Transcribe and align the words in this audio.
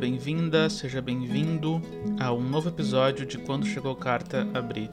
Bem-vinda, 0.00 0.68
seja 0.70 1.02
bem-vindo 1.02 1.82
a 2.18 2.32
um 2.32 2.40
novo 2.40 2.70
episódio 2.70 3.26
de 3.26 3.36
Quando 3.36 3.66
Chegou 3.66 3.94
Carta 3.94 4.48
Abrir. 4.54 4.88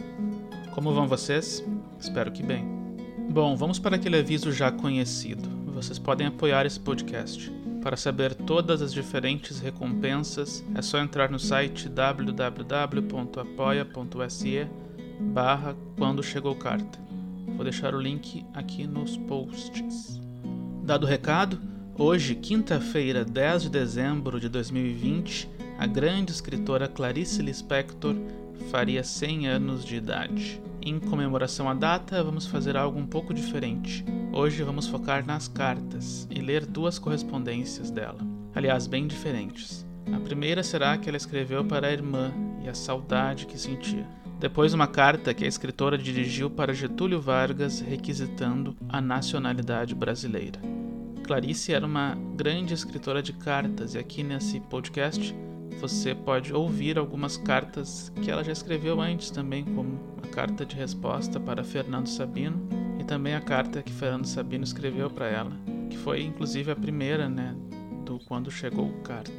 Como 0.75 0.93
vão 0.93 1.07
vocês? 1.07 1.63
Espero 1.97 2.29
que 2.29 2.43
bem. 2.43 2.67
Bom, 3.29 3.55
vamos 3.55 3.79
para 3.79 3.95
aquele 3.95 4.17
aviso 4.17 4.51
já 4.51 4.69
conhecido. 4.69 5.47
Vocês 5.71 5.97
podem 5.97 6.27
apoiar 6.27 6.65
esse 6.65 6.77
podcast. 6.77 7.49
Para 7.81 7.95
saber 7.95 8.35
todas 8.35 8.81
as 8.81 8.91
diferentes 8.91 9.61
recompensas, 9.61 10.61
é 10.75 10.81
só 10.81 10.99
entrar 10.99 11.31
no 11.31 11.39
site 11.39 11.87
www.apoia.se 11.87 13.07
barra 15.21 15.73
Quando 15.97 16.21
Chegou 16.21 16.53
Carta. 16.53 16.99
Vou 17.55 17.63
deixar 17.63 17.95
o 17.95 18.01
link 18.01 18.45
aqui 18.53 18.85
nos 18.85 19.15
posts. 19.15 20.19
Dado 20.83 21.05
o 21.05 21.09
recado, 21.09 21.76
hoje, 21.97 22.35
quinta-feira, 22.35 23.25
10 23.25 23.63
de 23.63 23.69
dezembro 23.69 24.39
de 24.39 24.47
2020, 24.47 25.49
a 25.79 25.87
grande 25.87 26.31
escritora 26.31 26.87
Clarice 26.87 27.41
Lispector 27.41 28.15
faria 28.69 29.03
100 29.03 29.47
anos 29.47 29.83
de 29.83 29.95
idade. 29.95 30.61
Em 30.81 30.99
comemoração 30.99 31.67
à 31.67 31.73
data, 31.73 32.23
vamos 32.23 32.45
fazer 32.45 32.77
algo 32.77 32.99
um 32.99 33.05
pouco 33.05 33.33
diferente. 33.33 34.05
Hoje 34.31 34.61
vamos 34.63 34.87
focar 34.87 35.25
nas 35.25 35.47
cartas 35.47 36.27
e 36.29 36.39
ler 36.39 36.65
duas 36.65 36.99
correspondências 36.99 37.89
dela, 37.89 38.19
aliás, 38.53 38.85
bem 38.85 39.07
diferentes. 39.07 39.85
A 40.13 40.19
primeira 40.19 40.63
será 40.63 40.97
que 40.97 41.09
ela 41.09 41.17
escreveu 41.17 41.65
para 41.65 41.87
a 41.87 41.91
irmã 41.91 42.31
e 42.63 42.69
a 42.69 42.73
saudade 42.73 43.45
que 43.45 43.57
sentia. 43.57 44.07
Depois, 44.39 44.73
uma 44.73 44.87
carta 44.87 45.33
que 45.33 45.43
a 45.43 45.47
escritora 45.47 45.97
dirigiu 45.97 46.49
para 46.49 46.73
Getúlio 46.73 47.19
Vargas 47.19 47.79
requisitando 47.79 48.77
a 48.87 49.01
nacionalidade 49.01 49.95
brasileira. 49.95 50.76
Clarice 51.27 51.73
era 51.73 51.85
uma 51.85 52.17
grande 52.37 52.73
escritora 52.73 53.21
de 53.21 53.33
cartas 53.33 53.95
e 53.95 53.97
aqui 53.97 54.23
nesse 54.23 54.61
podcast 54.61 55.35
você 55.77 56.15
pode 56.15 56.53
ouvir 56.53 56.97
algumas 56.97 57.35
cartas 57.35 58.09
que 58.23 58.31
ela 58.31 58.45
já 58.45 58.53
escreveu 58.53 59.01
antes 59.01 59.29
também, 59.29 59.65
como 59.65 59.99
a 60.23 60.27
carta 60.27 60.65
de 60.65 60.73
resposta 60.73 61.37
para 61.37 61.65
Fernando 61.65 62.07
Sabino 62.07 62.65
e 62.97 63.03
também 63.03 63.35
a 63.35 63.41
carta 63.41 63.83
que 63.83 63.91
Fernando 63.91 64.25
Sabino 64.25 64.63
escreveu 64.63 65.09
para 65.09 65.27
ela, 65.27 65.51
que 65.89 65.97
foi 65.97 66.23
inclusive 66.23 66.71
a 66.71 66.75
primeira, 66.77 67.27
né, 67.27 67.53
do 68.05 68.19
quando 68.19 68.49
chegou 68.49 68.89
carta. 69.03 69.31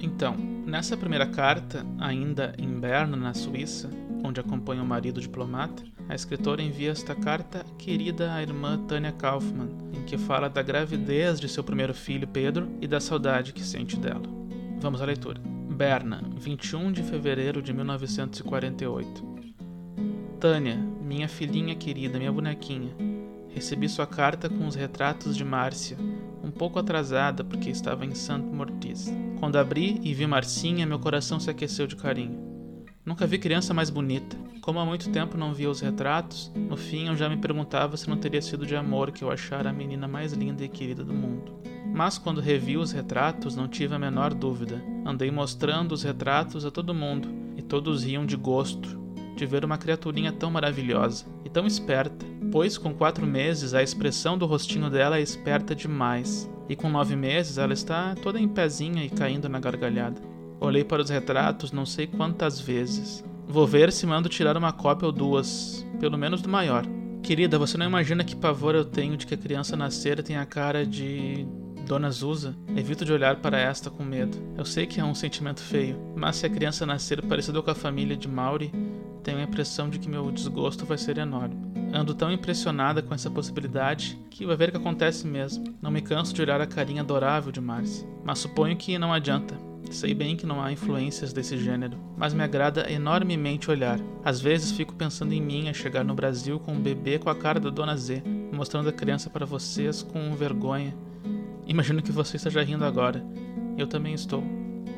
Então, 0.00 0.34
nessa 0.66 0.96
primeira 0.96 1.26
carta, 1.26 1.86
ainda 2.00 2.52
em 2.58 2.80
Berna, 2.80 3.16
na 3.16 3.34
Suíça, 3.34 3.88
onde 4.24 4.40
acompanha 4.40 4.82
o 4.82 4.86
marido 4.86 5.20
diplomata, 5.20 5.84
a 6.08 6.14
escritora 6.14 6.62
envia 6.62 6.90
esta 6.90 7.14
carta 7.14 7.64
querida 7.76 8.32
à 8.32 8.40
irmã 8.40 8.78
Tânia 8.86 9.12
Kaufmann, 9.12 9.68
em 9.92 10.02
que 10.04 10.16
fala 10.16 10.48
da 10.48 10.62
gravidez 10.62 11.38
de 11.38 11.48
seu 11.48 11.62
primeiro 11.62 11.92
filho, 11.92 12.26
Pedro, 12.26 12.68
e 12.80 12.86
da 12.86 12.98
saudade 12.98 13.52
que 13.52 13.62
sente 13.62 13.96
dela. 13.96 14.22
Vamos 14.80 15.02
à 15.02 15.04
leitura. 15.04 15.40
Berna, 15.68 16.22
21 16.36 16.92
de 16.92 17.02
fevereiro 17.02 17.60
de 17.60 17.74
1948. 17.74 19.38
Tânia, 20.40 20.76
minha 21.02 21.28
filhinha 21.28 21.74
querida, 21.74 22.18
minha 22.18 22.32
bonequinha, 22.32 22.92
recebi 23.48 23.88
sua 23.88 24.06
carta 24.06 24.48
com 24.48 24.66
os 24.66 24.74
retratos 24.74 25.36
de 25.36 25.44
Márcia, 25.44 25.98
um 26.42 26.50
pouco 26.50 26.78
atrasada 26.78 27.44
porque 27.44 27.68
estava 27.68 28.06
em 28.06 28.14
Santo 28.14 28.46
Mortis. 28.46 29.12
Quando 29.38 29.56
abri 29.56 30.00
e 30.02 30.14
vi 30.14 30.26
Marcinha, 30.26 30.86
meu 30.86 30.98
coração 30.98 31.38
se 31.38 31.50
aqueceu 31.50 31.86
de 31.86 31.96
carinho. 31.96 32.38
Nunca 33.04 33.26
vi 33.26 33.38
criança 33.38 33.74
mais 33.74 33.90
bonita. 33.90 34.36
Como 34.68 34.80
há 34.80 34.84
muito 34.84 35.08
tempo 35.08 35.38
não 35.38 35.54
via 35.54 35.70
os 35.70 35.80
retratos, 35.80 36.52
no 36.54 36.76
fim 36.76 37.08
eu 37.08 37.16
já 37.16 37.26
me 37.26 37.38
perguntava 37.38 37.96
se 37.96 38.06
não 38.06 38.18
teria 38.18 38.42
sido 38.42 38.66
de 38.66 38.76
amor 38.76 39.10
que 39.10 39.24
eu 39.24 39.30
achara 39.30 39.70
a 39.70 39.72
menina 39.72 40.06
mais 40.06 40.34
linda 40.34 40.62
e 40.62 40.68
querida 40.68 41.02
do 41.02 41.14
mundo. 41.14 41.54
Mas 41.90 42.18
quando 42.18 42.38
revi 42.38 42.76
os 42.76 42.92
retratos, 42.92 43.56
não 43.56 43.66
tive 43.66 43.94
a 43.94 43.98
menor 43.98 44.34
dúvida. 44.34 44.84
Andei 45.06 45.30
mostrando 45.30 45.92
os 45.92 46.02
retratos 46.02 46.66
a 46.66 46.70
todo 46.70 46.92
mundo, 46.92 47.30
e 47.56 47.62
todos 47.62 48.04
riam 48.04 48.26
de 48.26 48.36
gosto 48.36 49.00
de 49.34 49.46
ver 49.46 49.64
uma 49.64 49.78
criaturinha 49.78 50.32
tão 50.32 50.50
maravilhosa 50.50 51.24
e 51.46 51.48
tão 51.48 51.66
esperta, 51.66 52.26
pois 52.52 52.76
com 52.76 52.92
quatro 52.92 53.26
meses 53.26 53.72
a 53.72 53.82
expressão 53.82 54.36
do 54.36 54.44
rostinho 54.44 54.90
dela 54.90 55.16
é 55.16 55.22
esperta 55.22 55.74
demais, 55.74 56.46
e 56.68 56.76
com 56.76 56.90
nove 56.90 57.16
meses 57.16 57.56
ela 57.56 57.72
está 57.72 58.14
toda 58.16 58.38
em 58.38 58.46
pezinha 58.46 59.02
e 59.02 59.08
caindo 59.08 59.48
na 59.48 59.60
gargalhada. 59.60 60.20
Olhei 60.60 60.84
para 60.84 61.00
os 61.00 61.08
retratos 61.08 61.72
não 61.72 61.86
sei 61.86 62.06
quantas 62.06 62.60
vezes. 62.60 63.24
Vou 63.48 63.66
ver 63.66 63.90
se 63.90 64.06
mando 64.06 64.28
tirar 64.28 64.58
uma 64.58 64.72
cópia 64.72 65.06
ou 65.06 65.12
duas, 65.12 65.84
pelo 65.98 66.18
menos 66.18 66.42
do 66.42 66.50
maior. 66.50 66.84
Querida, 67.22 67.58
você 67.58 67.78
não 67.78 67.86
imagina 67.86 68.22
que 68.22 68.36
pavor 68.36 68.74
eu 68.74 68.84
tenho 68.84 69.16
de 69.16 69.26
que 69.26 69.32
a 69.32 69.38
criança 69.38 69.74
nascer 69.74 70.22
tenha 70.22 70.42
a 70.42 70.46
cara 70.46 70.84
de 70.84 71.46
Dona 71.86 72.10
Zusa, 72.10 72.54
evito 72.76 73.06
de 73.06 73.12
olhar 73.12 73.36
para 73.36 73.58
esta 73.58 73.88
com 73.88 74.04
medo. 74.04 74.36
Eu 74.56 74.66
sei 74.66 74.86
que 74.86 75.00
é 75.00 75.04
um 75.04 75.14
sentimento 75.14 75.62
feio, 75.62 75.98
mas 76.14 76.36
se 76.36 76.44
a 76.44 76.50
criança 76.50 76.84
nascer 76.84 77.22
parecida 77.22 77.62
com 77.62 77.70
a 77.70 77.74
família 77.74 78.14
de 78.14 78.28
Mauri, 78.28 78.70
tenho 79.24 79.38
a 79.38 79.42
impressão 79.42 79.88
de 79.88 79.98
que 79.98 80.10
meu 80.10 80.30
desgosto 80.30 80.84
vai 80.84 80.98
ser 80.98 81.16
enorme. 81.16 81.56
Ando 81.90 82.14
tão 82.14 82.30
impressionada 82.30 83.00
com 83.00 83.14
essa 83.14 83.30
possibilidade 83.30 84.18
que 84.28 84.44
vai 84.44 84.56
ver 84.56 84.70
que 84.70 84.76
acontece 84.76 85.26
mesmo. 85.26 85.64
Não 85.80 85.90
me 85.90 86.02
canso 86.02 86.34
de 86.34 86.42
olhar 86.42 86.60
a 86.60 86.66
carinha 86.66 87.00
adorável 87.00 87.50
de 87.50 87.62
Marcy, 87.62 88.06
mas 88.22 88.40
suponho 88.40 88.76
que 88.76 88.98
não 88.98 89.10
adianta. 89.10 89.67
Sei 89.90 90.14
bem 90.14 90.36
que 90.36 90.46
não 90.46 90.62
há 90.62 90.70
influências 90.70 91.32
desse 91.32 91.56
gênero, 91.56 91.96
mas 92.16 92.34
me 92.34 92.42
agrada 92.42 92.90
enormemente 92.90 93.70
olhar. 93.70 93.98
Às 94.24 94.40
vezes 94.40 94.72
fico 94.72 94.94
pensando 94.94 95.32
em 95.32 95.40
mim 95.40 95.68
a 95.68 95.72
chegar 95.72 96.04
no 96.04 96.14
Brasil 96.14 96.60
com 96.60 96.72
um 96.72 96.80
bebê 96.80 97.18
com 97.18 97.30
a 97.30 97.34
cara 97.34 97.58
da 97.58 97.70
Dona 97.70 97.96
Z, 97.96 98.22
mostrando 98.52 98.88
a 98.88 98.92
criança 98.92 99.30
para 99.30 99.46
vocês 99.46 100.02
com 100.02 100.34
vergonha. 100.34 100.94
Imagino 101.66 102.02
que 102.02 102.12
você 102.12 102.36
esteja 102.36 102.62
rindo 102.62 102.84
agora. 102.84 103.24
Eu 103.76 103.86
também 103.86 104.14
estou. 104.14 104.42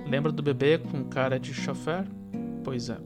Lembra 0.07 0.33
do 0.33 0.43
bebê 0.43 0.79
com 0.79 1.05
cara 1.05 1.39
de 1.39 1.55
chofer? 1.55 2.05
Pois 2.65 2.89
é. 2.89 2.97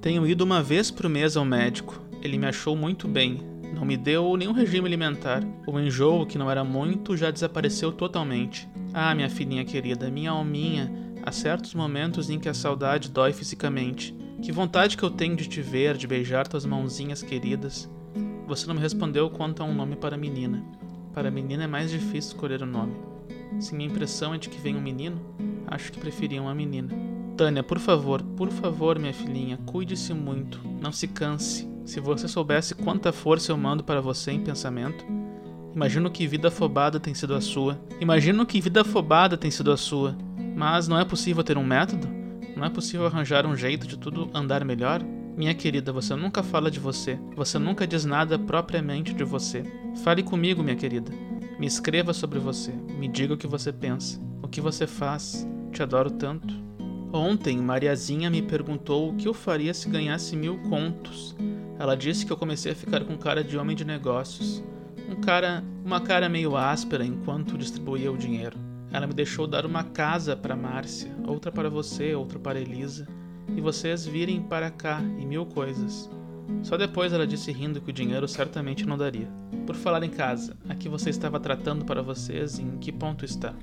Tenho 0.00 0.26
ido 0.26 0.44
uma 0.44 0.62
vez 0.62 0.90
por 0.90 1.08
mês 1.08 1.36
ao 1.36 1.44
médico. 1.44 2.00
Ele 2.22 2.38
me 2.38 2.46
achou 2.46 2.74
muito 2.74 3.06
bem. 3.06 3.38
Não 3.74 3.84
me 3.84 3.96
deu 3.96 4.36
nenhum 4.36 4.52
regime 4.52 4.86
alimentar. 4.86 5.42
O 5.66 5.78
enjoo, 5.78 6.26
que 6.26 6.38
não 6.38 6.50
era 6.50 6.64
muito, 6.64 7.16
já 7.16 7.30
desapareceu 7.30 7.92
totalmente. 7.92 8.68
Ah, 8.94 9.14
minha 9.14 9.30
filhinha 9.30 9.64
querida, 9.64 10.10
minha 10.10 10.30
alminha, 10.30 10.92
há 11.22 11.32
certos 11.32 11.74
momentos 11.74 12.28
em 12.28 12.38
que 12.38 12.48
a 12.48 12.54
saudade 12.54 13.10
dói 13.10 13.32
fisicamente. 13.32 14.14
Que 14.42 14.52
vontade 14.52 14.98
que 14.98 15.02
eu 15.02 15.10
tenho 15.10 15.34
de 15.34 15.48
te 15.48 15.62
ver, 15.62 15.96
de 15.96 16.06
beijar 16.06 16.46
tuas 16.46 16.66
mãozinhas 16.66 17.22
queridas. 17.22 17.88
Você 18.46 18.66
não 18.66 18.74
me 18.74 18.80
respondeu 18.80 19.30
quanto 19.30 19.62
a 19.62 19.64
um 19.64 19.74
nome 19.74 19.96
para 19.96 20.14
a 20.14 20.18
menina. 20.18 20.62
Para 21.14 21.28
a 21.28 21.30
menina 21.30 21.64
é 21.64 21.66
mais 21.66 21.90
difícil 21.90 22.32
escolher 22.32 22.62
o 22.62 22.66
nome. 22.66 22.94
Se 23.60 23.74
minha 23.74 23.88
impressão 23.88 24.34
é 24.34 24.38
de 24.38 24.50
que 24.50 24.60
vem 24.60 24.76
um 24.76 24.80
menino, 24.80 25.20
acho 25.68 25.90
que 25.90 25.98
preferia 25.98 26.42
uma 26.42 26.54
menina. 26.54 26.90
Tânia, 27.34 27.62
por 27.62 27.78
favor, 27.78 28.22
por 28.22 28.50
favor, 28.50 28.98
minha 28.98 29.14
filhinha, 29.14 29.58
cuide-se 29.64 30.12
muito, 30.12 30.60
não 30.80 30.92
se 30.92 31.08
canse. 31.08 31.66
Se 31.86 31.98
você 31.98 32.28
soubesse 32.28 32.74
quanta 32.74 33.10
força 33.10 33.52
eu 33.52 33.56
mando 33.56 33.82
para 33.82 34.02
você 34.02 34.32
em 34.32 34.44
pensamento, 34.44 35.04
imagino 35.74 36.10
que 36.10 36.26
vida 36.26 36.48
afobada 36.48 37.00
tem 37.00 37.14
sido 37.14 37.34
a 37.34 37.40
sua. 37.40 37.80
Imagino 38.00 38.46
que 38.46 38.60
vida 38.60 38.82
afobada 38.82 39.36
tem 39.36 39.50
sido 39.50 39.72
a 39.72 39.76
sua. 39.76 40.16
Mas 40.56 40.88
não 40.88 40.98
é 40.98 41.04
possível 41.04 41.42
ter 41.42 41.56
um 41.56 41.64
método? 41.64 42.08
Não 42.56 42.64
é 42.64 42.70
possível 42.70 43.06
arranjar 43.06 43.46
um 43.46 43.56
jeito 43.56 43.86
de 43.86 43.96
tudo 43.96 44.30
andar 44.34 44.64
melhor? 44.64 45.02
Minha 45.36 45.54
querida, 45.54 45.92
você 45.92 46.14
nunca 46.14 46.42
fala 46.42 46.70
de 46.70 46.78
você. 46.78 47.18
Você 47.34 47.58
nunca 47.58 47.86
diz 47.86 48.04
nada 48.04 48.38
propriamente 48.38 49.14
de 49.14 49.24
você. 49.24 49.64
Fale 50.04 50.22
comigo, 50.22 50.62
minha 50.62 50.76
querida. 50.76 51.10
Me 51.58 51.66
escreva 51.66 52.12
sobre 52.12 52.38
você. 52.38 52.72
Me 52.98 53.08
diga 53.08 53.34
o 53.34 53.38
que 53.38 53.46
você 53.46 53.72
pensa. 53.72 54.20
O 54.42 54.48
que 54.48 54.60
você 54.60 54.86
faz. 54.86 55.48
Te 55.72 55.82
adoro 55.82 56.10
tanto. 56.10 56.54
Ontem, 57.12 57.58
Mariazinha 57.58 58.28
me 58.30 58.42
perguntou 58.42 59.10
o 59.10 59.16
que 59.16 59.26
eu 59.26 59.34
faria 59.34 59.72
se 59.72 59.88
ganhasse 59.88 60.36
mil 60.36 60.58
contos. 60.68 61.34
Ela 61.78 61.96
disse 61.96 62.26
que 62.26 62.32
eu 62.32 62.36
comecei 62.36 62.72
a 62.72 62.76
ficar 62.76 63.04
com 63.04 63.16
cara 63.16 63.42
de 63.42 63.56
homem 63.56 63.74
de 63.74 63.84
negócios. 63.84 64.62
Um 65.12 65.20
cara, 65.20 65.62
uma 65.84 66.00
cara 66.00 66.26
meio 66.26 66.56
áspera 66.56 67.04
enquanto 67.04 67.58
distribuía 67.58 68.10
o 68.10 68.16
dinheiro. 68.16 68.58
Ela 68.90 69.06
me 69.06 69.12
deixou 69.12 69.46
dar 69.46 69.66
uma 69.66 69.84
casa 69.84 70.34
para 70.34 70.56
Márcia, 70.56 71.14
outra 71.26 71.52
para 71.52 71.68
você, 71.68 72.14
outra 72.14 72.38
para 72.38 72.58
Elisa, 72.58 73.06
e 73.54 73.60
vocês 73.60 74.06
virem 74.06 74.40
para 74.40 74.70
cá 74.70 75.02
e 75.02 75.26
mil 75.26 75.44
coisas. 75.44 76.10
Só 76.62 76.78
depois 76.78 77.12
ela 77.12 77.26
disse 77.26 77.52
rindo 77.52 77.78
que 77.78 77.90
o 77.90 77.92
dinheiro 77.92 78.26
certamente 78.26 78.86
não 78.86 78.96
daria. 78.96 79.28
Por 79.66 79.76
falar 79.76 80.02
em 80.02 80.08
casa, 80.08 80.56
a 80.66 80.74
que 80.74 80.88
você 80.88 81.10
estava 81.10 81.38
tratando 81.38 81.84
para 81.84 82.00
vocês 82.00 82.58
em 82.58 82.78
que 82.78 82.90
ponto 82.90 83.22
está? 83.22 83.54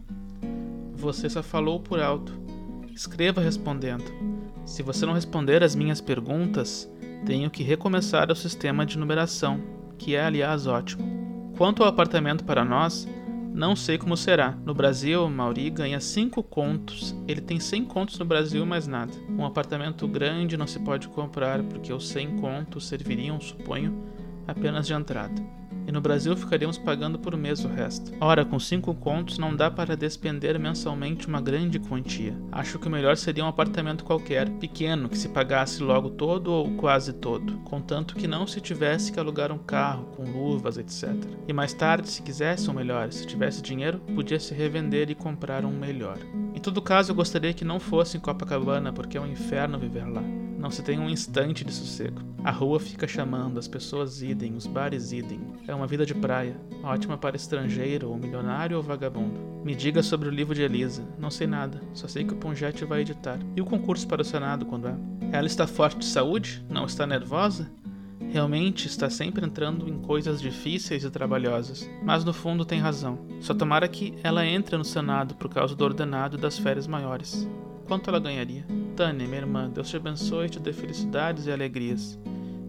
Você 0.93 1.27
só 1.27 1.41
falou 1.41 1.79
por 1.79 1.99
alto. 1.99 2.39
Escreva 2.93 3.41
respondendo. 3.41 4.05
Se 4.65 4.83
você 4.83 5.03
não 5.03 5.13
responder 5.13 5.63
às 5.63 5.73
minhas 5.73 5.99
perguntas, 5.99 6.87
tenho 7.25 7.49
que 7.49 7.63
recomeçar 7.63 8.31
o 8.31 8.35
sistema 8.35 8.85
de 8.85 8.99
numeração, 8.99 9.59
que 9.97 10.15
é 10.15 10.23
aliás 10.23 10.67
ótimo. 10.67 11.18
Quanto 11.59 11.83
ao 11.83 11.89
apartamento 11.89 12.45
para 12.45 12.63
nós, 12.63 13.05
não 13.53 13.75
sei 13.75 13.97
como 13.97 14.15
será. 14.15 14.51
No 14.63 14.73
Brasil, 14.73 15.29
Mauri 15.29 15.69
ganha 15.69 15.99
5 15.99 16.41
contos. 16.41 17.13
Ele 17.27 17.41
tem 17.41 17.59
100 17.59 17.83
contos 17.83 18.17
no 18.17 18.23
Brasil, 18.23 18.65
mais 18.65 18.87
nada. 18.87 19.11
Um 19.37 19.45
apartamento 19.45 20.07
grande 20.07 20.55
não 20.55 20.65
se 20.65 20.79
pode 20.79 21.09
comprar 21.09 21.61
porque 21.63 21.91
os 21.91 22.07
100 22.07 22.37
contos 22.37 22.87
serviriam, 22.87 23.41
suponho, 23.41 23.93
apenas 24.47 24.87
de 24.87 24.93
entrada 24.93 25.58
e 25.89 25.91
no 25.91 25.99
Brasil 25.99 26.37
ficaríamos 26.37 26.77
pagando 26.77 27.17
por 27.17 27.35
mês 27.35 27.65
o 27.65 27.67
resto. 27.67 28.11
Ora, 28.21 28.45
com 28.45 28.59
cinco 28.59 28.93
contos 28.93 29.39
não 29.39 29.55
dá 29.55 29.71
para 29.71 29.97
despender 29.97 30.59
mensalmente 30.59 31.27
uma 31.27 31.41
grande 31.41 31.79
quantia. 31.79 32.37
Acho 32.51 32.77
que 32.77 32.87
o 32.87 32.91
melhor 32.91 33.17
seria 33.17 33.43
um 33.43 33.47
apartamento 33.47 34.03
qualquer, 34.03 34.47
pequeno, 34.51 35.09
que 35.09 35.17
se 35.17 35.29
pagasse 35.29 35.81
logo 35.81 36.11
todo 36.11 36.51
ou 36.51 36.69
quase 36.75 37.11
todo, 37.13 37.57
contanto 37.61 38.13
que 38.13 38.27
não 38.27 38.45
se 38.45 38.61
tivesse 38.61 39.11
que 39.11 39.19
alugar 39.19 39.51
um 39.51 39.57
carro 39.57 40.05
com 40.15 40.29
luvas, 40.29 40.77
etc. 40.77 41.09
E 41.47 41.53
mais 41.53 41.73
tarde, 41.73 42.07
se 42.07 42.21
quisesse 42.21 42.69
um 42.69 42.73
melhor, 42.73 43.11
se 43.11 43.25
tivesse 43.25 43.59
dinheiro, 43.59 43.97
podia 44.13 44.39
se 44.39 44.53
revender 44.53 45.09
e 45.09 45.15
comprar 45.15 45.65
um 45.65 45.71
melhor. 45.71 46.19
Em 46.53 46.59
todo 46.59 46.83
caso, 46.83 47.11
eu 47.11 47.15
gostaria 47.15 47.51
que 47.51 47.65
não 47.65 47.79
fosse 47.79 48.15
em 48.15 48.19
Copacabana, 48.19 48.93
porque 48.93 49.17
é 49.17 49.21
um 49.21 49.25
inferno 49.25 49.79
viver 49.79 50.05
lá. 50.05 50.21
Não 50.59 50.69
se 50.69 50.83
tem 50.83 50.99
um 50.99 51.09
instante 51.09 51.63
de 51.63 51.71
sossego. 51.71 52.21
A 52.43 52.51
rua 52.51 52.81
fica 52.81 53.07
chamando, 53.07 53.57
as 53.57 53.67
pessoas 53.67 54.21
idem, 54.21 54.55
os 54.55 54.67
bares 54.67 55.13
idem. 55.13 55.39
É 55.65 55.73
uma 55.73 55.87
vida 55.87 56.05
de 56.05 56.13
praia, 56.13 56.59
ótima 56.83 57.17
para 57.17 57.37
estrangeiro, 57.37 58.09
ou 58.09 58.17
milionário 58.17 58.75
ou 58.75 58.83
vagabundo. 58.83 59.39
Me 59.63 59.73
diga 59.73 60.03
sobre 60.03 60.27
o 60.27 60.31
livro 60.31 60.53
de 60.53 60.61
Elisa. 60.61 61.07
Não 61.17 61.31
sei 61.31 61.47
nada, 61.47 61.81
só 61.93 62.09
sei 62.09 62.25
que 62.25 62.33
o 62.33 62.37
Ponjete 62.37 62.83
vai 62.83 63.01
editar. 63.01 63.39
E 63.55 63.61
o 63.61 63.65
concurso 63.65 64.05
para 64.05 64.21
o 64.21 64.25
Senado, 64.25 64.65
quando 64.65 64.89
é? 64.89 64.95
Ela 65.31 65.47
está 65.47 65.65
forte 65.65 65.99
de 65.99 66.05
saúde? 66.05 66.61
Não 66.69 66.85
está 66.85 67.07
nervosa? 67.07 67.71
Realmente 68.29 68.85
está 68.85 69.09
sempre 69.09 69.45
entrando 69.45 69.87
em 69.87 69.97
coisas 69.97 70.41
difíceis 70.41 71.05
e 71.05 71.09
trabalhosas, 71.09 71.89
mas 72.03 72.25
no 72.25 72.33
fundo 72.33 72.65
tem 72.65 72.81
razão. 72.81 73.17
Só 73.39 73.53
tomara 73.53 73.87
que 73.87 74.13
ela 74.21 74.45
entre 74.45 74.75
no 74.75 74.83
Senado 74.83 75.35
por 75.35 75.49
causa 75.49 75.73
do 75.73 75.85
ordenado 75.85 76.37
das 76.37 76.59
férias 76.59 76.85
maiores. 76.85 77.47
Quanto 77.87 78.09
ela 78.09 78.19
ganharia? 78.19 78.65
Tânia, 78.99 79.25
minha 79.25 79.39
irmã, 79.39 79.69
Deus 79.69 79.87
te 79.87 79.95
abençoe 79.95 80.47
e 80.47 80.49
te 80.49 80.59
dê 80.59 80.73
felicidades 80.73 81.45
e 81.45 81.51
alegrias. 81.53 82.19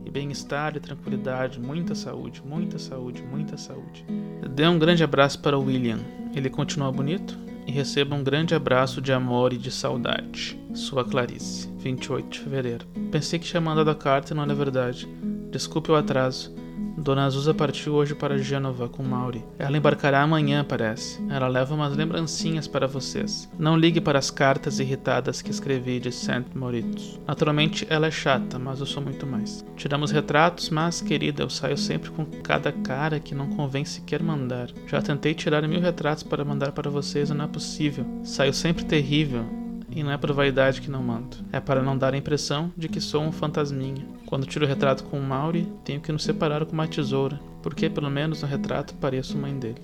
E 0.06 0.10
bem-estar 0.12 0.76
e 0.76 0.78
tranquilidade, 0.78 1.58
muita 1.58 1.92
saúde, 1.92 2.40
muita 2.46 2.78
saúde, 2.78 3.20
muita 3.20 3.56
saúde. 3.56 4.06
Dê 4.54 4.64
um 4.68 4.78
grande 4.78 5.02
abraço 5.02 5.40
para 5.40 5.58
o 5.58 5.64
William. 5.64 5.98
Ele 6.32 6.48
continua 6.48 6.92
bonito? 6.92 7.36
E 7.66 7.72
receba 7.72 8.14
um 8.14 8.22
grande 8.22 8.54
abraço 8.54 9.02
de 9.02 9.12
amor 9.12 9.52
e 9.52 9.58
de 9.58 9.72
saudade. 9.72 10.56
Sua 10.72 11.04
Clarice, 11.04 11.68
28 11.78 12.28
de 12.28 12.38
fevereiro. 12.38 12.86
Pensei 13.10 13.36
que 13.36 13.46
tinha 13.46 13.60
mandado 13.60 13.90
a 13.90 13.94
carta 13.96 14.32
e 14.32 14.36
não 14.36 14.44
era 14.44 14.54
verdade. 14.54 15.08
Desculpe 15.50 15.90
o 15.90 15.96
atraso. 15.96 16.54
Dona 17.00 17.24
Azusa 17.24 17.54
partiu 17.54 17.94
hoje 17.94 18.14
para 18.14 18.36
Gênova 18.36 18.88
com 18.88 19.02
Mauri. 19.02 19.44
Ela 19.58 19.76
embarcará 19.76 20.22
amanhã, 20.22 20.62
parece. 20.62 21.18
Ela 21.30 21.48
leva 21.48 21.74
umas 21.74 21.96
lembrancinhas 21.96 22.68
para 22.68 22.86
vocês. 22.86 23.48
Não 23.58 23.76
ligue 23.76 24.00
para 24.00 24.18
as 24.18 24.30
cartas 24.30 24.78
irritadas 24.78 25.40
que 25.40 25.50
escrevi 25.50 25.98
de 25.98 26.12
Saint 26.12 26.46
Moritz. 26.54 27.18
Naturalmente, 27.26 27.86
ela 27.88 28.06
é 28.06 28.10
chata, 28.10 28.58
mas 28.58 28.80
eu 28.80 28.86
sou 28.86 29.02
muito 29.02 29.26
mais. 29.26 29.64
Tiramos 29.76 30.10
retratos, 30.10 30.68
mas, 30.68 31.00
querida, 31.00 31.42
eu 31.42 31.50
saio 31.50 31.78
sempre 31.78 32.10
com 32.10 32.26
cada 32.42 32.70
cara 32.70 33.18
que 33.18 33.34
não 33.34 33.48
convém 33.48 33.84
sequer 33.84 34.22
mandar. 34.22 34.68
Já 34.86 35.00
tentei 35.00 35.32
tirar 35.32 35.66
mil 35.66 35.80
retratos 35.80 36.22
para 36.22 36.44
mandar 36.44 36.72
para 36.72 36.90
vocês 36.90 37.30
e 37.30 37.34
não 37.34 37.46
é 37.46 37.48
possível. 37.48 38.04
Saio 38.22 38.52
sempre 38.52 38.84
terrível. 38.84 39.44
E 39.92 40.04
não 40.04 40.12
é 40.12 40.16
por 40.16 40.32
vaidade 40.32 40.80
que 40.80 40.90
não 40.90 41.02
mando. 41.02 41.38
É 41.52 41.58
para 41.58 41.82
não 41.82 41.98
dar 41.98 42.14
a 42.14 42.16
impressão 42.16 42.72
de 42.76 42.88
que 42.88 43.00
sou 43.00 43.22
um 43.22 43.32
fantasminha. 43.32 44.06
Quando 44.30 44.46
tiro 44.46 44.64
o 44.64 44.68
retrato 44.68 45.02
com 45.02 45.18
o 45.18 45.22
Mauri, 45.22 45.66
tenho 45.84 46.00
que 46.00 46.12
nos 46.12 46.22
separar 46.22 46.64
com 46.64 46.72
uma 46.72 46.86
tesoura, 46.86 47.40
porque 47.60 47.90
pelo 47.90 48.08
menos 48.08 48.42
no 48.42 48.48
retrato 48.48 48.94
pareço 48.94 49.36
mãe 49.36 49.58
dele. 49.58 49.82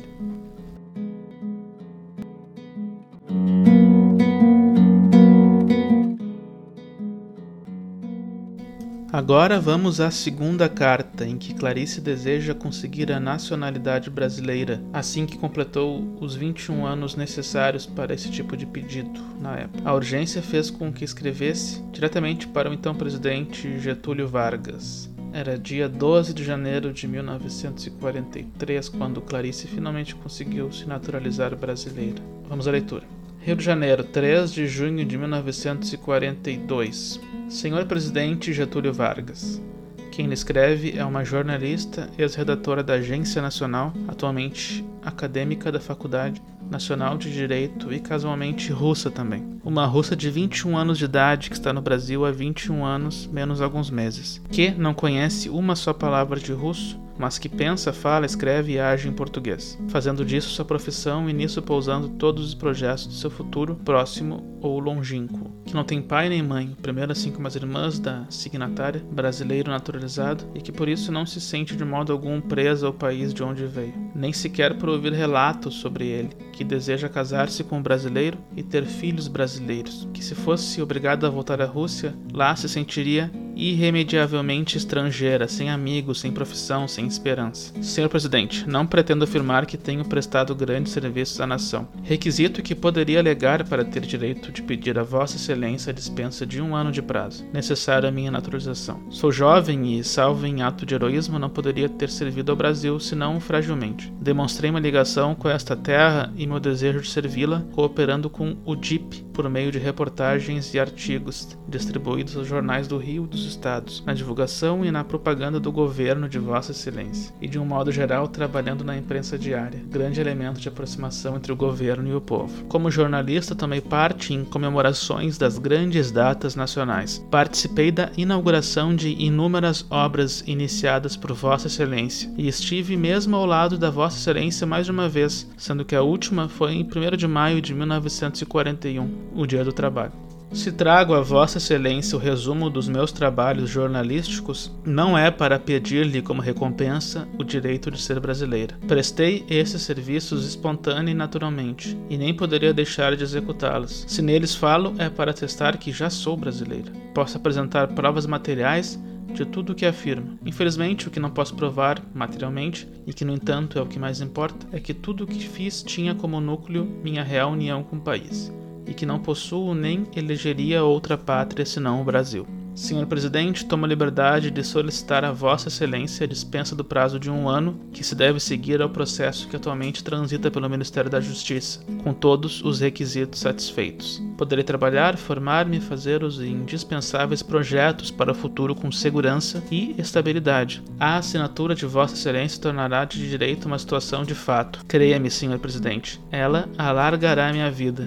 Agora 9.16 9.58
vamos 9.58 9.98
à 9.98 10.10
segunda 10.10 10.68
carta, 10.68 11.26
em 11.26 11.38
que 11.38 11.54
Clarice 11.54 12.02
deseja 12.02 12.52
conseguir 12.52 13.10
a 13.10 13.18
nacionalidade 13.18 14.10
brasileira, 14.10 14.82
assim 14.92 15.24
que 15.24 15.38
completou 15.38 16.18
os 16.20 16.34
21 16.34 16.84
anos 16.84 17.16
necessários 17.16 17.86
para 17.86 18.12
esse 18.12 18.30
tipo 18.30 18.54
de 18.58 18.66
pedido 18.66 19.18
na 19.40 19.56
época. 19.56 19.88
A 19.88 19.94
urgência 19.94 20.42
fez 20.42 20.68
com 20.68 20.92
que 20.92 21.02
escrevesse 21.02 21.82
diretamente 21.90 22.46
para 22.46 22.68
o 22.68 22.74
então 22.74 22.94
presidente 22.94 23.80
Getúlio 23.80 24.28
Vargas. 24.28 25.08
Era 25.32 25.58
dia 25.58 25.88
12 25.88 26.34
de 26.34 26.44
janeiro 26.44 26.92
de 26.92 27.08
1943 27.08 28.90
quando 28.90 29.22
Clarice 29.22 29.66
finalmente 29.66 30.14
conseguiu 30.14 30.70
se 30.70 30.84
naturalizar 30.84 31.56
brasileira. 31.56 32.22
Vamos 32.50 32.68
à 32.68 32.70
leitura. 32.70 33.15
Rio 33.46 33.54
de 33.54 33.62
Janeiro, 33.62 34.02
3 34.02 34.52
de 34.52 34.66
junho 34.66 35.04
de 35.04 35.16
1942. 35.16 37.20
Senhor 37.48 37.86
Presidente 37.86 38.52
Getúlio 38.52 38.92
Vargas. 38.92 39.62
Quem 40.10 40.26
lhe 40.26 40.34
escreve 40.34 40.98
é 40.98 41.04
uma 41.04 41.24
jornalista 41.24 42.10
e 42.18 42.22
ex-redatora 42.22 42.82
da 42.82 42.94
Agência 42.94 43.40
Nacional, 43.40 43.92
atualmente 44.08 44.84
acadêmica 45.00 45.70
da 45.70 45.78
Faculdade 45.78 46.42
Nacional 46.70 47.16
de 47.16 47.32
Direito 47.32 47.92
e 47.92 48.00
casualmente 48.00 48.72
russa 48.72 49.10
também. 49.10 49.44
Uma 49.64 49.86
russa 49.86 50.14
de 50.14 50.30
21 50.30 50.76
anos 50.76 50.98
de 50.98 51.04
idade 51.04 51.48
que 51.50 51.56
está 51.56 51.72
no 51.72 51.82
Brasil 51.82 52.24
há 52.24 52.30
21 52.30 52.84
anos 52.84 53.26
menos 53.26 53.60
alguns 53.60 53.90
meses, 53.90 54.40
que 54.50 54.70
não 54.70 54.94
conhece 54.94 55.48
uma 55.48 55.74
só 55.74 55.92
palavra 55.92 56.38
de 56.38 56.52
russo 56.52 56.98
mas 57.18 57.38
que 57.38 57.48
pensa, 57.48 57.92
fala, 57.92 58.26
escreve 58.26 58.72
e 58.72 58.78
age 58.78 59.08
em 59.08 59.12
português, 59.12 59.78
fazendo 59.88 60.24
disso 60.24 60.50
sua 60.50 60.64
profissão 60.64 61.28
e 61.28 61.32
nisso 61.32 61.62
pousando 61.62 62.08
todos 62.10 62.44
os 62.44 62.54
projetos 62.54 63.06
do 63.06 63.14
seu 63.14 63.30
futuro 63.30 63.74
próximo 63.84 64.58
ou 64.60 64.78
longínquo, 64.78 65.50
que 65.64 65.74
não 65.74 65.84
tem 65.84 66.02
pai 66.02 66.28
nem 66.28 66.42
mãe, 66.42 66.76
primeiro 66.82 67.12
assim 67.12 67.30
como 67.30 67.46
as 67.46 67.56
irmãs 67.56 67.98
da 67.98 68.24
signatária, 68.28 69.04
brasileiro 69.10 69.70
naturalizado, 69.70 70.44
e 70.54 70.60
que 70.60 70.72
por 70.72 70.88
isso 70.88 71.10
não 71.10 71.26
se 71.26 71.40
sente 71.40 71.76
de 71.76 71.84
modo 71.84 72.12
algum 72.12 72.40
presa 72.40 72.86
ao 72.86 72.92
país 72.92 73.32
de 73.32 73.42
onde 73.42 73.66
veio, 73.66 73.94
nem 74.14 74.32
sequer 74.32 74.76
por 74.76 74.88
ouvir 74.88 75.12
relatos 75.12 75.74
sobre 75.74 76.06
ele, 76.06 76.30
que 76.56 76.64
deseja 76.64 77.06
casar-se 77.06 77.62
com 77.62 77.76
um 77.76 77.82
brasileiro 77.82 78.38
e 78.56 78.62
ter 78.62 78.86
filhos 78.86 79.28
brasileiros, 79.28 80.08
que 80.14 80.24
se 80.24 80.34
fosse 80.34 80.80
obrigado 80.80 81.26
a 81.26 81.30
voltar 81.30 81.60
à 81.60 81.66
Rússia, 81.66 82.14
lá 82.32 82.56
se 82.56 82.66
sentiria 82.66 83.30
irremediavelmente 83.56 84.76
estrangeira, 84.76 85.48
sem 85.48 85.70
amigos, 85.70 86.20
sem 86.20 86.30
profissão, 86.30 86.86
sem 86.86 87.06
esperança. 87.06 87.72
Senhor 87.82 88.08
presidente, 88.08 88.68
não 88.68 88.86
pretendo 88.86 89.24
afirmar 89.24 89.64
que 89.64 89.78
tenho 89.78 90.04
prestado 90.04 90.54
grandes 90.54 90.92
serviços 90.92 91.40
à 91.40 91.46
nação. 91.46 91.88
Requisito 92.02 92.62
que 92.62 92.74
poderia 92.74 93.18
alegar 93.18 93.66
para 93.66 93.84
ter 93.84 94.02
direito 94.02 94.52
de 94.52 94.62
pedir 94.62 94.98
a 94.98 95.02
Vossa 95.02 95.36
Excelência 95.36 95.90
a 95.90 95.94
dispensa 95.94 96.44
de 96.44 96.60
um 96.60 96.76
ano 96.76 96.92
de 96.92 97.00
prazo, 97.00 97.44
necessário 97.52 98.08
à 98.08 98.12
minha 98.12 98.30
naturalização. 98.30 99.00
Sou 99.10 99.32
jovem 99.32 99.98
e, 99.98 100.04
salvo 100.04 100.46
em 100.46 100.62
ato 100.62 100.84
de 100.84 100.94
heroísmo, 100.94 101.38
não 101.38 101.48
poderia 101.48 101.88
ter 101.88 102.10
servido 102.10 102.52
ao 102.52 102.56
Brasil 102.56 103.00
senão 103.00 103.40
fragilmente. 103.40 104.12
Demonstrei 104.20 104.70
uma 104.70 104.80
ligação 104.80 105.34
com 105.34 105.48
esta 105.48 105.74
terra 105.74 106.32
e 106.36 106.46
meu 106.46 106.60
desejo 106.60 107.00
de 107.00 107.08
servi-la, 107.08 107.64
cooperando 107.72 108.28
com 108.28 108.56
o 108.64 108.76
DIP 108.76 109.24
por 109.32 109.48
meio 109.48 109.70
de 109.70 109.78
reportagens 109.78 110.74
e 110.74 110.78
artigos 110.78 111.56
distribuídos 111.68 112.36
aos 112.36 112.46
jornais 112.46 112.88
do 112.88 112.98
Rio 112.98 113.26
dos 113.26 113.45
estados, 113.46 114.02
na 114.04 114.12
divulgação 114.12 114.84
e 114.84 114.90
na 114.90 115.04
propaganda 115.04 115.58
do 115.58 115.72
governo 115.72 116.28
de 116.28 116.38
Vossa 116.38 116.72
Excelência, 116.72 117.32
e 117.40 117.48
de 117.48 117.58
um 117.58 117.64
modo 117.64 117.90
geral 117.90 118.28
trabalhando 118.28 118.84
na 118.84 118.96
imprensa 118.96 119.38
diária, 119.38 119.82
grande 119.88 120.20
elemento 120.20 120.60
de 120.60 120.68
aproximação 120.68 121.36
entre 121.36 121.52
o 121.52 121.56
governo 121.56 122.08
e 122.08 122.14
o 122.14 122.20
povo. 122.20 122.64
Como 122.64 122.90
jornalista, 122.90 123.54
tomei 123.54 123.80
parte 123.80 124.34
em 124.34 124.44
comemorações 124.44 125.38
das 125.38 125.58
grandes 125.58 126.10
datas 126.10 126.54
nacionais. 126.54 127.24
Participei 127.30 127.90
da 127.90 128.10
inauguração 128.16 128.94
de 128.94 129.10
inúmeras 129.10 129.86
obras 129.90 130.42
iniciadas 130.46 131.16
por 131.16 131.32
Vossa 131.32 131.66
Excelência 131.66 132.30
e 132.36 132.48
estive 132.48 132.96
mesmo 132.96 133.36
ao 133.36 133.46
lado 133.46 133.78
da 133.78 133.90
Vossa 133.90 134.18
Excelência 134.18 134.66
mais 134.66 134.86
de 134.86 134.92
uma 134.92 135.08
vez, 135.08 135.48
sendo 135.56 135.84
que 135.84 135.94
a 135.94 136.02
última 136.02 136.48
foi 136.48 136.72
em 136.72 136.82
1 136.82 137.16
de 137.16 137.26
maio 137.26 137.60
de 137.60 137.74
1941, 137.74 139.10
o 139.34 139.46
Dia 139.46 139.64
do 139.64 139.72
Trabalho. 139.72 140.25
Se 140.52 140.72
trago 140.72 141.12
a 141.12 141.20
Vossa 141.20 141.58
Excelência 141.58 142.16
o 142.16 142.20
resumo 142.20 142.70
dos 142.70 142.88
meus 142.88 143.12
trabalhos 143.12 143.68
jornalísticos, 143.68 144.72
não 144.84 145.16
é 145.16 145.30
para 145.30 145.58
pedir-lhe 145.58 146.22
como 146.22 146.40
recompensa 146.40 147.28
o 147.38 147.44
direito 147.44 147.90
de 147.90 148.00
ser 148.00 148.18
brasileira. 148.20 148.78
Prestei 148.86 149.44
esses 149.50 149.82
serviços 149.82 150.46
espontânea 150.46 151.12
e 151.12 151.14
naturalmente, 151.14 151.98
e 152.08 152.16
nem 152.16 152.32
poderia 152.32 152.72
deixar 152.72 153.14
de 153.16 153.22
executá-los. 153.22 154.04
Se 154.06 154.22
neles 154.22 154.54
falo, 154.54 154.94
é 154.98 155.10
para 155.10 155.32
atestar 155.32 155.78
que 155.78 155.92
já 155.92 156.08
sou 156.08 156.36
brasileira. 156.36 156.92
Posso 157.12 157.36
apresentar 157.36 157.88
provas 157.88 158.24
materiais 158.24 158.98
de 159.34 159.44
tudo 159.44 159.72
o 159.72 159.74
que 159.74 159.84
afirma. 159.84 160.38
Infelizmente, 160.46 161.08
o 161.08 161.10
que 161.10 161.20
não 161.20 161.30
posso 161.30 161.54
provar 161.54 162.00
materialmente, 162.14 162.88
e 163.06 163.12
que 163.12 163.24
no 163.24 163.34
entanto 163.34 163.78
é 163.78 163.82
o 163.82 163.86
que 163.86 163.98
mais 163.98 164.20
importa, 164.20 164.66
é 164.72 164.80
que 164.80 164.94
tudo 164.94 165.24
o 165.24 165.26
que 165.26 165.46
fiz 165.46 165.82
tinha 165.82 166.14
como 166.14 166.40
núcleo 166.40 166.86
minha 167.02 167.22
real 167.22 167.52
união 167.52 167.82
com 167.82 167.96
o 167.96 168.00
país, 168.00 168.50
e 168.86 168.94
que 168.94 169.06
não 169.06 169.18
possuo 169.18 169.74
nem 169.74 170.06
elegeria 170.14 170.84
outra 170.84 171.18
pátria 171.18 171.66
senão 171.66 172.00
o 172.00 172.04
Brasil. 172.04 172.46
Senhor 172.76 173.06
Presidente, 173.06 173.64
tomo 173.64 173.86
a 173.86 173.88
liberdade 173.88 174.50
de 174.50 174.62
solicitar 174.62 175.24
a 175.24 175.32
Vossa 175.32 175.68
Excelência 175.68 176.24
a 176.24 176.28
dispensa 176.28 176.76
do 176.76 176.84
prazo 176.84 177.18
de 177.18 177.30
um 177.30 177.48
ano 177.48 177.80
que 177.90 178.04
se 178.04 178.14
deve 178.14 178.38
seguir 178.38 178.82
ao 178.82 178.90
processo 178.90 179.48
que 179.48 179.56
atualmente 179.56 180.04
transita 180.04 180.50
pelo 180.50 180.68
Ministério 180.68 181.10
da 181.10 181.18
Justiça, 181.18 181.80
com 182.04 182.12
todos 182.12 182.62
os 182.62 182.80
requisitos 182.80 183.40
satisfeitos. 183.40 184.22
Poderei 184.36 184.62
trabalhar, 184.62 185.16
formar-me 185.16 185.80
fazer 185.80 186.22
os 186.22 186.38
indispensáveis 186.38 187.42
projetos 187.42 188.10
para 188.10 188.32
o 188.32 188.34
futuro 188.34 188.74
com 188.74 188.92
segurança 188.92 189.64
e 189.70 189.94
estabilidade. 189.96 190.82
A 191.00 191.16
assinatura 191.16 191.74
de 191.74 191.86
Vossa 191.86 192.14
Excelência 192.14 192.60
tornará 192.60 193.06
de 193.06 193.26
direito 193.26 193.64
uma 193.64 193.78
situação 193.78 194.22
de 194.22 194.34
fato. 194.34 194.84
Creia-me, 194.86 195.30
Senhor 195.30 195.58
Presidente, 195.58 196.20
ela 196.30 196.68
alargará 196.76 197.50
minha 197.54 197.70
vida. 197.70 198.06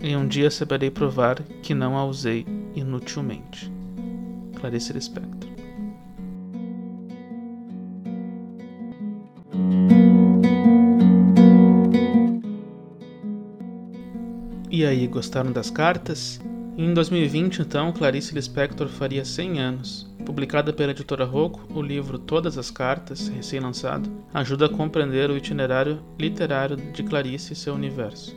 E 0.00 0.14
um 0.14 0.26
dia 0.26 0.50
saberei 0.50 0.90
provar 0.90 1.42
que 1.62 1.74
não 1.74 1.96
a 1.96 2.04
usei 2.04 2.46
inutilmente. 2.74 3.72
Clarice 4.54 4.92
Lispector. 4.92 5.48
E 14.70 14.84
aí, 14.84 15.08
gostaram 15.08 15.50
das 15.50 15.70
cartas? 15.70 16.40
Em 16.76 16.94
2020, 16.94 17.62
então, 17.62 17.92
Clarice 17.92 18.32
Lispector 18.32 18.86
faria 18.86 19.24
100 19.24 19.58
anos. 19.58 20.08
Publicada 20.24 20.72
pela 20.72 20.92
editora 20.92 21.24
Rocco, 21.24 21.66
o 21.74 21.82
livro 21.82 22.16
Todas 22.18 22.56
as 22.56 22.70
Cartas, 22.70 23.26
recém-lançado, 23.26 24.08
ajuda 24.32 24.66
a 24.66 24.68
compreender 24.68 25.30
o 25.30 25.36
itinerário 25.36 26.00
literário 26.16 26.76
de 26.76 27.02
Clarice 27.02 27.54
e 27.54 27.56
seu 27.56 27.74
universo. 27.74 28.36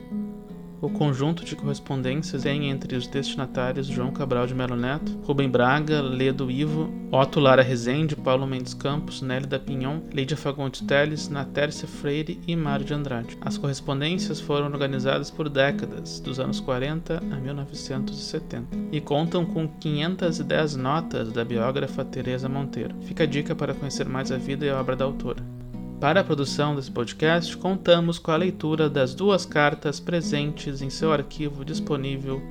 O 0.82 0.90
conjunto 0.90 1.46
de 1.46 1.56
correspondências 1.56 2.42
tem 2.42 2.72
entre 2.72 2.96
os 2.96 3.06
destinatários 3.06 3.86
João 3.86 4.12
Cabral 4.12 4.48
de 4.48 4.56
Melo 4.56 4.76
Neto, 4.76 5.16
Rubem 5.24 5.48
Braga, 5.48 6.02
Ledo 6.02 6.50
Ivo, 6.50 6.92
Otto 7.12 7.40
Lara 7.40 7.62
Rezende, 7.62 8.16
Paulo 8.16 8.48
Mendes 8.48 8.74
Campos, 8.74 9.22
Nélida 9.22 9.60
Pinhon, 9.60 10.00
Lídia 10.12 10.36
Fagundes 10.36 10.82
Teles, 10.82 11.30
Natércia 11.30 11.88
Freire 11.88 12.40
e 12.48 12.56
Mário 12.56 12.84
de 12.84 12.96
Andrade. 12.96 13.38
As 13.42 13.60
correspondências 13.60 14.40
foram 14.40 14.66
organizadas 14.66 15.30
por 15.30 15.50
décadas, 15.50 16.20
dos 16.20 16.40
anos 16.40 16.60
40 16.60 17.18
a 17.18 17.36
1970, 17.36 18.66
e 18.92 19.00
contam 19.00 19.46
com 19.46 19.68
510 19.68 20.78
notas 20.78 21.32
da 21.32 21.46
biógrafa 21.46 22.04
Teresa 22.04 22.50
Monteiro. 22.50 22.96
Fica 23.02 23.24
a 23.24 23.28
dica 23.28 23.54
para 23.54 23.76
conhecer 23.76 24.10
mais 24.10 24.32
a 24.32 24.38
vida 24.38 24.66
e 24.66 24.70
a 24.72 24.80
obra 24.80 24.96
da 24.96 25.06
autora. 25.06 25.61
Para 26.02 26.22
a 26.22 26.24
produção 26.24 26.76
desse 26.76 26.90
podcast, 26.90 27.56
contamos 27.56 28.18
com 28.18 28.32
a 28.32 28.36
leitura 28.36 28.90
das 28.90 29.14
duas 29.14 29.46
cartas 29.46 30.00
presentes 30.00 30.82
em 30.82 30.90
seu 30.90 31.14
arquivo 31.14 31.64
disponível 31.64 32.42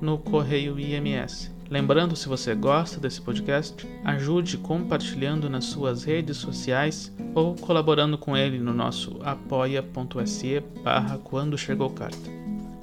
no 0.00 0.18
Correio 0.18 0.78
IMS. 0.78 1.50
Lembrando, 1.68 2.14
se 2.14 2.28
você 2.28 2.54
gosta 2.54 3.00
desse 3.00 3.20
podcast, 3.20 3.84
ajude 4.04 4.56
compartilhando 4.56 5.50
nas 5.50 5.64
suas 5.64 6.04
redes 6.04 6.36
sociais 6.36 7.12
ou 7.34 7.56
colaborando 7.56 8.16
com 8.16 8.36
ele 8.36 8.60
no 8.60 8.72
nosso 8.72 9.18
apoia.se 9.24 10.60
barra 10.84 11.18
quando 11.18 11.58
chegou 11.58 11.90
carta. 11.90 12.30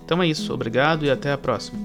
Então 0.04 0.22
é 0.22 0.28
isso, 0.28 0.54
obrigado 0.54 1.06
e 1.06 1.10
até 1.10 1.32
a 1.32 1.38
próxima. 1.38 1.80